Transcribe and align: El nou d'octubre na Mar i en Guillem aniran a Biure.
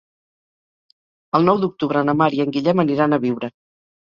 El 1.39 1.45
nou 1.49 1.61
d'octubre 1.65 2.03
na 2.09 2.17
Mar 2.23 2.31
i 2.39 2.43
en 2.47 2.57
Guillem 2.57 2.83
aniran 2.87 3.13
a 3.13 3.21
Biure. 3.29 3.53